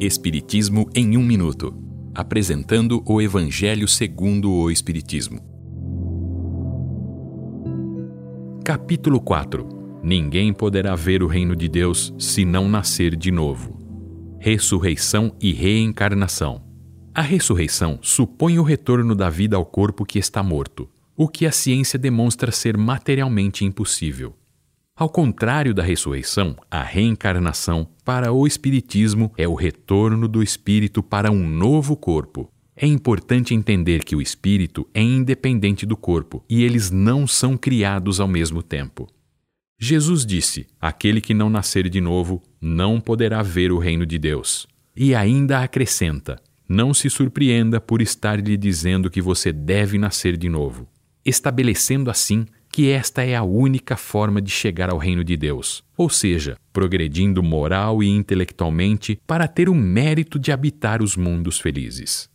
Espiritismo 0.00 0.90
em 0.92 1.16
um 1.16 1.22
minuto, 1.22 1.72
apresentando 2.12 3.00
o 3.06 3.22
Evangelho 3.22 3.86
segundo 3.86 4.50
o 4.50 4.68
Espiritismo. 4.68 5.38
Capítulo 8.64 9.20
4. 9.20 10.00
Ninguém 10.02 10.52
poderá 10.52 10.96
ver 10.96 11.22
o 11.22 11.28
reino 11.28 11.54
de 11.54 11.68
Deus 11.68 12.12
se 12.18 12.44
não 12.44 12.68
nascer 12.68 13.14
de 13.14 13.30
novo. 13.30 13.78
Ressurreição 14.40 15.34
e 15.40 15.52
reencarnação. 15.52 16.62
A 17.14 17.22
ressurreição 17.22 18.00
supõe 18.02 18.58
o 18.58 18.64
retorno 18.64 19.14
da 19.14 19.30
vida 19.30 19.56
ao 19.56 19.64
corpo 19.64 20.04
que 20.04 20.18
está 20.18 20.42
morto, 20.42 20.88
o 21.16 21.28
que 21.28 21.46
a 21.46 21.52
ciência 21.52 21.98
demonstra 21.98 22.50
ser 22.50 22.76
materialmente 22.76 23.64
impossível. 23.64 24.34
Ao 24.96 25.08
contrário 25.08 25.74
da 25.74 25.82
ressurreição, 25.82 26.56
a 26.70 26.80
reencarnação, 26.80 27.88
para 28.04 28.32
o 28.32 28.46
Espiritismo, 28.46 29.32
é 29.36 29.48
o 29.48 29.54
retorno 29.54 30.28
do 30.28 30.40
espírito 30.40 31.02
para 31.02 31.32
um 31.32 31.48
novo 31.48 31.96
corpo. 31.96 32.48
É 32.76 32.86
importante 32.86 33.54
entender 33.54 34.04
que 34.04 34.14
o 34.14 34.22
espírito 34.22 34.88
é 34.94 35.02
independente 35.02 35.84
do 35.84 35.96
corpo 35.96 36.44
e 36.48 36.62
eles 36.62 36.92
não 36.92 37.26
são 37.26 37.56
criados 37.56 38.20
ao 38.20 38.28
mesmo 38.28 38.62
tempo. 38.62 39.08
Jesus 39.80 40.24
disse: 40.24 40.68
Aquele 40.80 41.20
que 41.20 41.34
não 41.34 41.50
nascer 41.50 41.88
de 41.88 42.00
novo 42.00 42.40
não 42.60 43.00
poderá 43.00 43.42
ver 43.42 43.72
o 43.72 43.78
reino 43.78 44.06
de 44.06 44.16
Deus. 44.16 44.64
E 44.96 45.12
ainda 45.12 45.58
acrescenta: 45.58 46.40
Não 46.68 46.94
se 46.94 47.10
surpreenda 47.10 47.80
por 47.80 48.00
estar 48.00 48.40
lhe 48.40 48.56
dizendo 48.56 49.10
que 49.10 49.20
você 49.20 49.52
deve 49.52 49.98
nascer 49.98 50.36
de 50.36 50.48
novo, 50.48 50.88
estabelecendo 51.24 52.12
assim 52.12 52.46
que 52.74 52.90
esta 52.90 53.22
é 53.22 53.36
a 53.36 53.44
única 53.44 53.96
forma 53.96 54.42
de 54.42 54.50
chegar 54.50 54.90
ao 54.90 54.98
reino 54.98 55.22
de 55.22 55.36
Deus, 55.36 55.84
ou 55.96 56.10
seja, 56.10 56.56
progredindo 56.72 57.40
moral 57.40 58.02
e 58.02 58.08
intelectualmente 58.08 59.16
para 59.24 59.46
ter 59.46 59.68
o 59.68 59.74
mérito 59.76 60.40
de 60.40 60.50
habitar 60.50 61.00
os 61.00 61.16
mundos 61.16 61.60
felizes. 61.60 62.28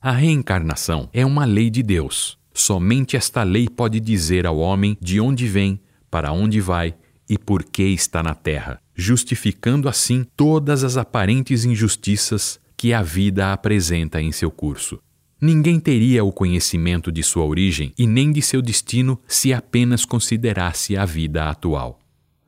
A 0.00 0.10
reencarnação 0.10 1.10
é 1.12 1.26
uma 1.26 1.44
lei 1.44 1.68
de 1.68 1.82
Deus. 1.82 2.38
Somente 2.54 3.18
esta 3.18 3.42
lei 3.42 3.68
pode 3.68 4.00
dizer 4.00 4.46
ao 4.46 4.56
homem 4.56 4.96
de 4.98 5.20
onde 5.20 5.46
vem, 5.46 5.78
para 6.10 6.32
onde 6.32 6.58
vai 6.58 6.94
e 7.28 7.36
por 7.36 7.62
que 7.62 7.82
está 7.82 8.22
na 8.22 8.34
terra, 8.34 8.80
justificando 8.96 9.90
assim 9.90 10.24
todas 10.34 10.84
as 10.84 10.96
aparentes 10.96 11.66
injustiças 11.66 12.58
que 12.78 12.94
a 12.94 13.02
vida 13.02 13.52
apresenta 13.52 14.22
em 14.22 14.32
seu 14.32 14.50
curso. 14.50 14.98
Ninguém 15.44 15.80
teria 15.80 16.22
o 16.22 16.30
conhecimento 16.30 17.10
de 17.10 17.20
sua 17.20 17.44
origem 17.44 17.92
e 17.98 18.06
nem 18.06 18.30
de 18.30 18.40
seu 18.40 18.62
destino 18.62 19.18
se 19.26 19.52
apenas 19.52 20.04
considerasse 20.04 20.96
a 20.96 21.04
vida 21.04 21.50
atual. 21.50 21.98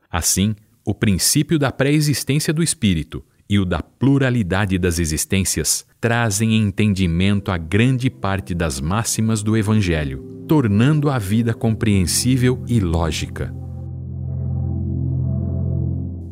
Assim, 0.09 0.55
o 0.85 0.93
princípio 0.93 1.59
da 1.59 1.73
pré-existência 1.73 2.53
do 2.53 2.63
espírito 2.63 3.21
e 3.49 3.59
o 3.59 3.65
da 3.65 3.81
pluralidade 3.83 4.77
das 4.77 4.97
existências 4.97 5.85
trazem 5.99 6.55
entendimento 6.55 7.51
a 7.51 7.57
grande 7.57 8.09
parte 8.09 8.55
das 8.55 8.79
máximas 8.79 9.43
do 9.43 9.57
Evangelho, 9.57 10.45
tornando 10.47 11.09
a 11.09 11.19
vida 11.19 11.53
compreensível 11.53 12.63
e 12.65 12.79
lógica. 12.79 13.53